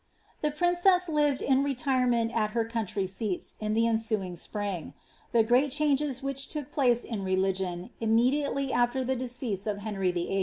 The 0.41 0.49
princess 0.49 1.07
lived 1.07 1.43
in 1.43 1.63
retirement 1.63 2.35
at 2.35 2.53
her 2.57 2.65
country 2.65 3.05
seats 3.05 3.53
in 3.59 3.73
the 3.73 3.85
ensuing 3.85 4.35
spring. 4.35 4.95
The 5.31 5.43
great 5.43 5.69
changes 5.69 6.23
which 6.23 6.47
took 6.49 6.71
place 6.71 7.03
in 7.03 7.21
religion, 7.23 7.91
immediately 7.99 8.73
after 8.73 9.03
the 9.03 9.15
decease 9.15 9.67
of 9.67 9.77
Henry 9.85 10.11
VIII. 10.11 10.39